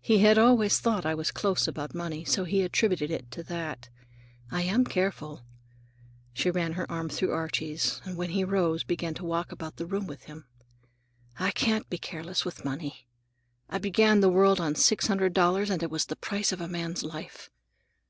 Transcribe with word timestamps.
He 0.00 0.20
had 0.20 0.38
always 0.38 0.80
thought 0.80 1.04
I 1.04 1.14
was 1.14 1.30
close 1.30 1.68
about 1.68 1.94
money, 1.94 2.24
so 2.24 2.44
he 2.44 2.62
attributed 2.62 3.10
it 3.10 3.30
to 3.32 3.42
that. 3.42 3.90
I 4.50 4.62
am 4.62 4.86
careful,"—she 4.86 6.50
ran 6.50 6.72
her 6.72 6.90
arm 6.90 7.10
through 7.10 7.32
Archie's 7.32 8.00
and 8.06 8.16
when 8.16 8.30
he 8.30 8.42
rose 8.42 8.84
began 8.84 9.12
to 9.12 9.24
walk 9.26 9.52
about 9.52 9.76
the 9.76 9.84
room 9.84 10.06
with 10.06 10.22
him. 10.22 10.46
"I 11.38 11.50
can't 11.50 11.90
be 11.90 11.98
careless 11.98 12.42
with 12.42 12.64
money. 12.64 13.06
I 13.68 13.76
began 13.76 14.20
the 14.20 14.30
world 14.32 14.60
on 14.62 14.76
six 14.76 15.08
hundred 15.08 15.34
dollars, 15.34 15.68
and 15.68 15.82
it 15.82 15.90
was 15.90 16.06
the 16.06 16.16
price 16.16 16.52
of 16.52 16.62
a 16.62 16.66
man's 16.66 17.02
life. 17.02 17.50